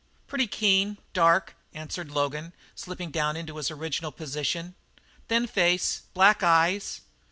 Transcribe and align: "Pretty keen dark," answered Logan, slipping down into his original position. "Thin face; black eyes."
"Pretty 0.25 0.47
keen 0.47 0.97
dark," 1.13 1.53
answered 1.75 2.09
Logan, 2.09 2.53
slipping 2.73 3.11
down 3.11 3.37
into 3.37 3.57
his 3.57 3.69
original 3.69 4.11
position. 4.11 4.73
"Thin 5.27 5.45
face; 5.45 6.01
black 6.15 6.41
eyes." 6.41 7.01